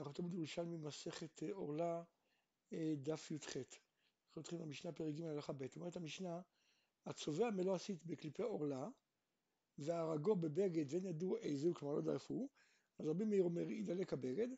[0.00, 2.02] אנחנו תמיד ירושלמי מסכת אה, עורלה
[2.72, 3.56] אה, דף י"ח.
[3.56, 6.40] אנחנו מתחילים במשנה פרק ג' הלכה ב', אומרת המשנה,
[7.06, 8.88] הצובע מלוא עשית בקליפי עורלה
[9.78, 12.48] והרגו בבגד ואין ידעו איזה, כלומר לא יודע איפה הוא,
[12.98, 14.48] אז רבי מאיר אומר ידלק הבגד,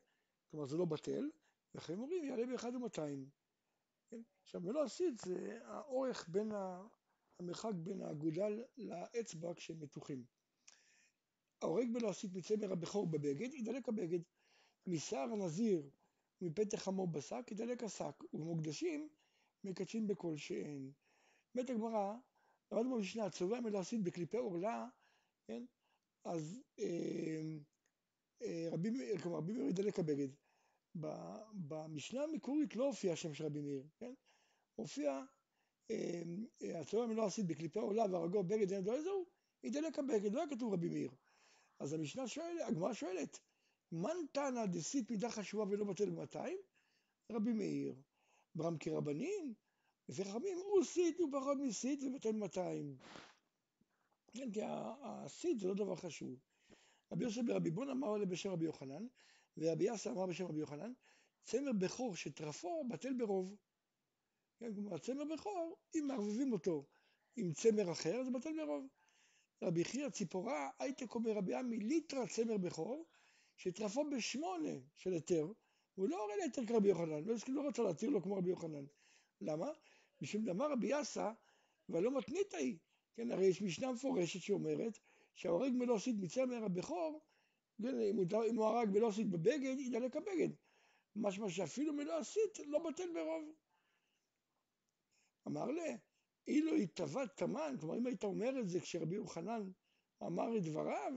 [0.51, 1.31] כלומר זה לא בטל,
[1.75, 3.29] ואחרים אומרים יעלה באחד ומאתיים.
[4.09, 4.23] כן?
[4.43, 6.83] עכשיו מלוא עשית זה האורך בין, ה...
[7.39, 10.25] המרחק בין האגודל לאצבע כשהם מתוחים.
[11.63, 14.21] ההורג בלא עשית מצמר הבכור בבגד, ידלק הבגד.
[14.87, 15.91] משיער הנזיר
[16.41, 19.09] ומפתח חמור בשק, ידלק השק, ובמוקדשים
[19.65, 20.93] מקדשים בכל שאין.
[21.55, 22.15] אומרת הגמרא,
[22.73, 24.89] למדנו במשנה, צובע מלעשית בקליפי עורלה,
[25.47, 25.65] כן?
[26.25, 27.57] אז אה,
[28.43, 30.29] אה, רבי מאיר, כלומר רבי מאיר ידלק הבגד.
[31.69, 34.15] במשנה המקורית לא הופיע השם של רבי מאיר, כן?
[34.75, 35.25] הופיע
[35.91, 36.23] אה,
[36.81, 39.27] הצובע מלעשית בקליפי עורלה והרגו בגד אין ידו איזהו,
[39.63, 41.11] ידלק הבגד, לא היה כתוב רבי מאיר.
[41.79, 43.41] אז המשנה שואלת, הגמרא שואלת,
[43.93, 46.59] מן תנא דסית מידה חשובה ולא בטל במאתיים?
[47.33, 47.95] רבי מאיר.
[48.55, 49.55] ברם כרבנין?
[50.09, 52.97] לפי חכמים הוא סית הוא פחות מסית ובטל מאתיים.
[54.35, 54.61] כן, כי
[55.03, 56.41] הסית זה לא דבר חשוב.
[57.13, 59.07] רבי יוסף ברבי בון אמר עליה בשם רבי יוחנן,
[59.57, 60.93] ורבי יאסר אמר בשם רבי יוחנן,
[61.45, 63.57] צמר בכור שטרפו בטל ברוב.
[64.59, 66.87] כן, כלומר צמר בכור, אם מערבבים אותו
[67.37, 68.89] עם צמר אחר, זה בטל ברוב.
[69.63, 73.07] רבי חייא ציפורה, הייתק אומר רבי עמי ליטרה צמר בכור,
[73.63, 75.53] שטרפו בשמונה של היתר,
[75.97, 78.85] והוא לא הורה להיתר כרבי יוחנן, לא, לא רצה להתיר לו כמו רבי יוחנן.
[79.41, 79.71] למה?
[80.21, 81.31] משום דאמר רבי יאסא,
[81.89, 82.79] ולא מתנית היא.
[83.15, 84.99] כן, הרי יש משנה מפורשת שאומרת
[85.35, 87.21] שההורג מלא עשית מצמר הבכור,
[87.83, 90.49] כן, אם הוא, הוא הרג מלא עשית בבגד, ידלק הבגד.
[91.17, 93.55] משמע שאפילו מלא עשית לא בטל ברוב.
[95.47, 95.95] אמר לה,
[96.47, 99.71] אילו התאבד תמן, כלומר אם היית אומר את זה כשרבי יוחנן
[100.23, 101.13] אמר את דבריו,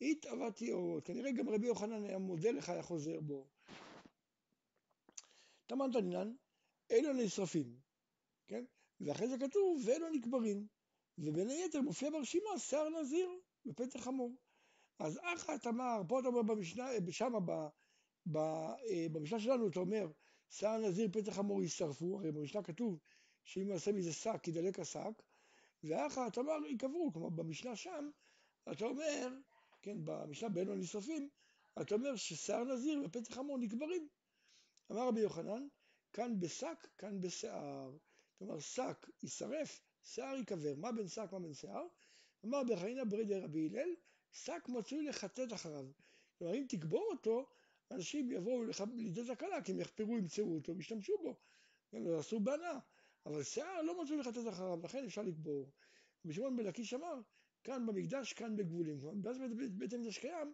[0.00, 1.06] התאבדתי אורות.
[1.06, 3.46] כנראה גם רבי יוחנן היה מודה לך, היה חוזר בו.
[5.66, 6.34] תמן תנינן,
[6.90, 7.80] אלו נשרפים,
[8.46, 8.64] כן?
[9.00, 10.66] ואחרי זה כתוב, ואלו נקברים.
[11.18, 13.30] ובין היתר מופיע ברשימה שיער נזיר
[13.64, 14.36] בפתח חמור.
[14.98, 17.32] אז אחת אמר, פה אתה אומר במשנה, שם
[19.12, 20.10] במשנה שלנו אתה אומר,
[20.50, 22.98] שיער נזיר פתח חמור יישרפו, הרי במשנה כתוב
[23.44, 25.22] שאם יעשה מזה שק, ידלק השק,
[25.84, 28.10] ואחת אמר, ייקברו, כלומר במשנה שם,
[28.72, 29.28] אתה אומר,
[29.82, 31.28] כן, במשנה באלו הנשרפים,
[31.80, 34.08] אתה אומר ששיער נזיר ופתח חמור נקברים.
[34.92, 35.68] אמר רבי יוחנן,
[36.12, 37.96] כאן בשק, כאן בשיער.
[38.38, 40.74] כלומר, שק יישרף, שיער ייקבר.
[40.76, 41.86] מה בין שק, מה בין שיער?
[42.44, 43.94] אמר בחיינה ברידי רבי הלל,
[44.32, 45.86] שק מצוי לחטט אחריו.
[46.38, 47.48] כלומר, אם תקבור אותו,
[47.90, 51.36] אנשים יבואו לידי תקלה, כי הם יחפרו, ימצאו אותו, וישתמשו בו.
[51.90, 52.78] כן, לא עשו בהנאה.
[53.26, 55.72] אבל שיער לא מצוי לחטט אחריו, לכן אפשר לקבור.
[56.24, 57.20] רבי שמעון בן לקיש אמר,
[57.64, 59.00] כאן במקדש, כאן בגבולים.
[59.00, 60.52] כלומר, בית, בית, המקדש קיים,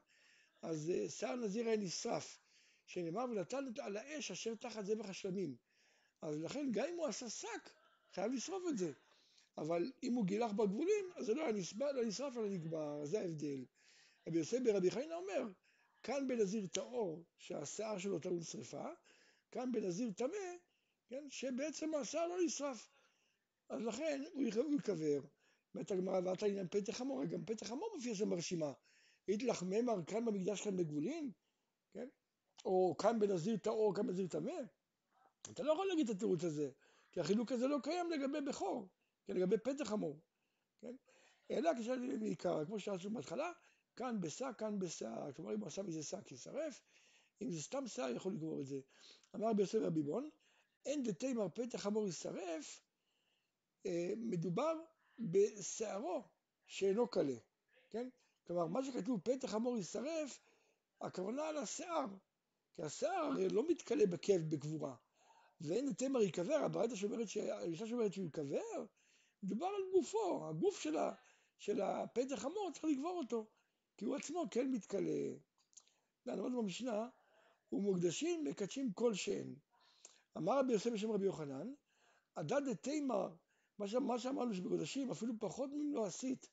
[0.62, 2.38] אז אה, שיער נזיר היה נשרף.
[2.86, 5.56] שנאמר ונתן על האש אשר תחת זבח השלמים.
[6.22, 7.70] אז לכן גם אם הוא עשה שק,
[8.12, 8.92] חייב לשרוף את זה.
[9.58, 13.20] אבל אם הוא גילח בגבולים, אז זה לא היה נשרף, לא נשרף אלא נגבר, זה
[13.20, 13.64] ההבדל.
[14.28, 15.52] רבי יוסף ברבי חיינה אומר,
[16.02, 18.88] כאן בנזיר טהור, שהשיער שלו טעון שרפה,
[19.50, 20.56] כאן בנזיר טמא,
[21.08, 22.88] כן, שבעצם השיער לא נשרף.
[23.68, 25.20] אז לכן הוא ייקבר.
[25.76, 28.72] אומרת הגמרא, ואתה עניין פתח חמור, גם פתח חמור מופיע שם ברשימה.
[29.28, 31.30] איתלך ממר כאן במקדש כאן בגבולין,
[31.92, 32.08] כן?
[32.64, 34.52] או כאן בנזיר טהור, כאן בנזיר טמא.
[35.50, 36.70] אתה לא יכול להגיד את התירוץ הזה,
[37.12, 38.88] כי החילוק הזה לא קיים לגבי בכור,
[39.24, 40.20] כן, לגבי פתח חמור,
[40.80, 40.94] כן?
[41.50, 43.52] אלא כשאני מעיקר, כמו שעשו בהתחלה,
[43.96, 45.32] כאן בשק, כאן בשיער.
[45.32, 46.82] כלומר, אם הוא עשה מזה שק, יישרף,
[47.42, 48.80] אם זה סתם שיער, יכול לגמור את זה.
[49.34, 50.30] אמר רבי יוסף רבי בון,
[50.86, 52.80] אין דתימר פתח חמור יישרף,
[53.86, 54.74] אה, מדובר
[55.18, 56.22] בשערו
[56.66, 57.36] שאינו קלה,
[57.90, 58.08] כן?
[58.46, 60.40] כלומר, מה שכתוב פתח חמור יישרף,
[61.00, 62.06] הכוונה על השיער,
[62.72, 64.94] כי השיער הרי לא מתכלה בכאב בגבורה,
[65.60, 68.84] ואין תמר ייקבר, הברייתא שאומרת, האישה שאומרת שהוא ייקבר,
[69.42, 71.12] מדובר על גופו, הגוף של, ה,
[71.58, 73.46] של הפתח חמור צריך לגבור אותו,
[73.96, 75.34] כי הוא עצמו כן מתכלה.
[76.26, 77.08] למדנו במשנה,
[77.72, 79.54] ומוקדשים מקדשים כל שאין.
[80.36, 81.74] אמר רבי יוסף בשם רבי יוחנן,
[82.34, 83.34] עדד דתימר
[83.78, 86.48] מה שאמרנו שבקודשים אפילו פחות ממלוא עשית,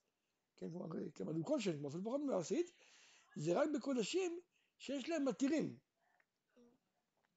[0.55, 0.67] כן,
[1.13, 2.71] כלומר, כל שנים, אפילו פחות ממלוא עשית,
[3.35, 4.39] זה רק בקודשים
[4.77, 5.77] שיש להם מתירים.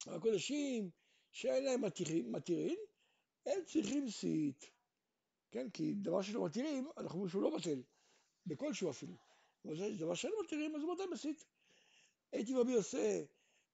[0.06, 0.90] הקודשים
[1.30, 2.78] שאין להם מתירים, מתירים,
[3.46, 4.70] הם צריכים סית.
[5.50, 7.82] כן, כי דבר שלא מתירים, אנחנו אומרים שהוא לא בטל,
[8.46, 9.16] בכלשהו אפילו.
[9.64, 11.44] אבל דבר שאין מתירים, אז הוא בטל בסית.
[12.32, 13.24] הייתי רבי יוסף,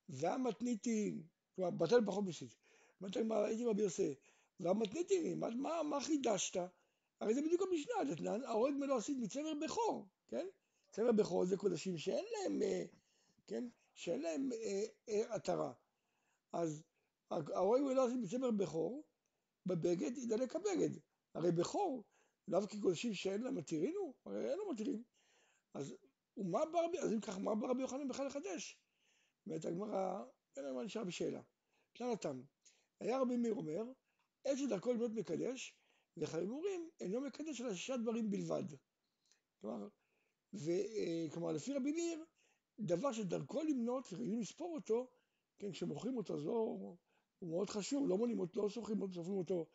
[0.09, 1.23] והמתניתים,
[1.55, 2.57] כלומר, בטל פחות בסית.
[3.45, 3.83] הייתי רבי
[4.61, 6.57] יוסף, והמתניתים, מה, מה, מה חידשת?
[7.21, 10.47] הרי זה בדיוק המשנה, דתנן, ההורג מלא עשית מצמר בכור, כן?
[10.91, 12.85] צמר בכור זה קודשים שאין להם, אה,
[13.47, 13.65] כן?
[13.95, 15.73] שאין להם אה, אה, עטרה.
[16.53, 16.83] אז
[17.31, 19.05] ההורג ולא עושים בצמר בכור,
[19.67, 20.91] בבגד ידלק הבגד.
[21.35, 22.05] הרי בכור,
[22.49, 25.03] לאו כקודשים שאין להם מתירינו, הרי אין לו מתירים.
[25.75, 25.95] אז
[26.37, 28.79] ומה בא רבי, אז אם כך, מה בא רבי יוחנן בכלל לחדש?
[29.47, 30.25] אומרת הגמרא,
[30.57, 31.43] אין להם מה נשאר בשאלה.
[31.93, 32.43] תנא התם,
[33.01, 33.83] היה רבי מאיר אומר,
[34.45, 35.75] עת שדרכו לבנות מקדש,
[36.17, 38.65] וחיים אומרים, אינו מקדש אלא שישה דברים בלבד.
[39.61, 39.89] כלומר,
[40.53, 42.25] וכלומר, לפי רבי מאיר,
[42.81, 45.11] דבר שדרכו למנות וחייבים לספור אותו,
[45.59, 46.53] כן, כשמוכרים אותו, אז לא,
[47.39, 49.67] הוא מאוד חשוב, לא מונים אותו, לא סופרים אותו, סופרים אותו,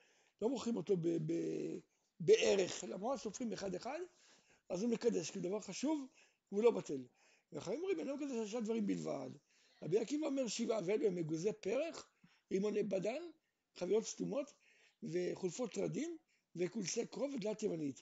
[0.42, 1.34] לא מוכרים אותו ב, ב,
[2.20, 4.00] בערך, למרות סופרים אחד אחד,
[4.70, 6.08] אז הוא מקדש, כי דבר חשוב,
[6.52, 7.04] והוא לא בטל.
[7.52, 9.30] וחיים אומרים, אינו מקדש שישה דברים בלבד.
[9.84, 12.10] רבי עקיבא אומר שבעה ואלה מגוזי פרח,
[12.52, 13.22] רימוני בדן,
[13.80, 14.54] חביות סתומות
[15.04, 16.18] וחולפות רדים
[16.56, 18.02] וקולסי קרוב ודלת ימנית.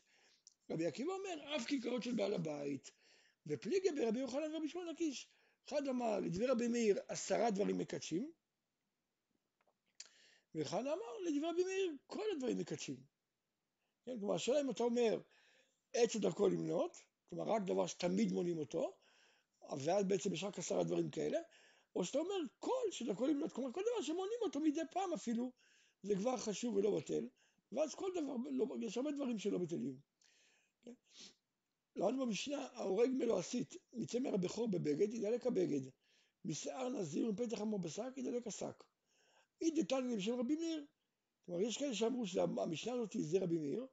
[0.69, 2.92] רבי עקיבא אומר, אף כיכרות של בעל הבית.
[3.48, 5.30] ופליגי ברבי יוחנן ורבי שמעון לקיש.
[5.68, 8.31] אחד אמר, לדברי רבי מאיר, עשרה דברים מקדשים.
[10.56, 12.95] ואחד אמר, לדברי רבי מאיר, כל הדברים מקדשים.
[14.06, 15.22] כן, כלומר, השאלה אם אתה אומר,
[15.94, 16.98] עץ שדרכו למנות,
[17.30, 18.98] כלומר, רק דבר שתמיד מונים אותו,
[19.86, 21.39] ואז בעצם יש רק עשרה דברים כאלה,
[21.96, 25.52] או שאתה אומר, כל שדרכו למנות, כלומר, כל דבר שמונים אותו מדי פעם אפילו,
[26.04, 27.28] זה כבר חשוב ולא בטל,
[27.72, 30.00] ואז כל דבר, לא, יש הרבה דברים שלא בטלים.
[30.84, 30.94] כן?
[31.96, 35.82] במשנה, ההורג מלועסית, מצמר הבכור בבגד, ידלק הבגד.
[36.46, 38.84] משיער נזיר ומפתח עמו בשק, ידלק השק.
[39.62, 40.86] אי דתני בשם רבי מאיר.
[41.46, 43.88] כלומר, יש כאלה שאמרו שהמשנה הזאת זה רבי מאיר,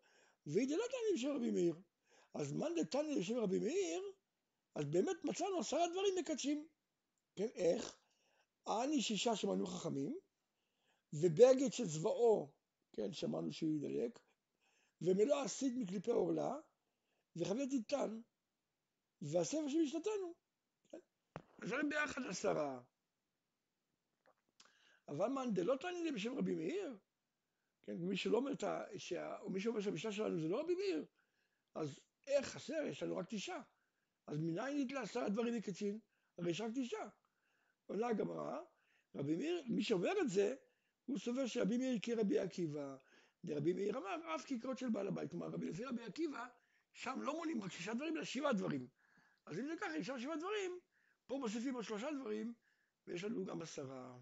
[0.46, 1.74] ואי דלתני בשם רבי מאיר.
[2.34, 4.02] אז מאן דתני בשם רבי מאיר,
[4.74, 6.66] אז באמת מצאנו עשרה דברים מקדשים.
[7.36, 7.96] כן, איך?
[8.66, 10.18] אני שישה שמענו חכמים,
[11.12, 12.52] ובגד של צבאו,
[12.92, 14.18] כן, שמענו שהוא ידלק,
[15.00, 16.56] ומלוא עשית מקליפי עורלה,
[17.36, 18.20] וחבית איתן,
[19.22, 20.34] והספר של משנתנו.
[20.90, 20.98] כן?
[21.62, 22.82] אז הם ביחד עשרה.
[25.08, 26.98] אבל מאן דלא תעני לי בשם רבי מאיר,
[27.82, 28.52] כן, מי שלא אומר,
[28.96, 31.06] שה, או מי שאומר שהמשנה שלנו זה לא רבי מאיר,
[31.74, 32.84] אז איך חסר?
[32.88, 33.62] יש לנו רק תשעה.
[34.26, 35.98] אז מניין נתלה עשרה דברים מקצין?
[36.38, 37.08] הרי יש רק תשעה.
[37.92, 38.58] עולה הגמרא,
[39.14, 40.54] רבי מאיר, מי שאומר את זה,
[41.04, 42.96] הוא סובר שרבי מאיר כרבי עקיבא,
[43.44, 45.30] ורבי מאיר אמר, אף כיכרות של בעל הבית.
[45.30, 46.46] כלומר, רבי לפי רבי עקיבא,
[46.92, 48.86] שם לא מונים רק שישה דברים, אלא שבעה דברים.
[49.46, 50.78] אז אם זה ככה, אם שם שבעה דברים,
[51.26, 52.54] פה מוסיפים עוד שלושה דברים,
[53.06, 54.18] ויש לנו גם עשרה.